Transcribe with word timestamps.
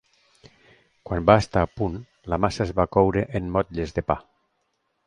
Quan 1.09 1.27
va 1.31 1.35
estar 1.43 1.63
a 1.67 1.71
punt, 1.81 2.01
la 2.35 2.41
massa 2.47 2.65
es 2.67 2.75
va 2.81 2.89
coure 2.99 3.27
en 3.43 3.55
motlles 3.59 3.97
de 4.01 4.07
pa. 4.11 4.19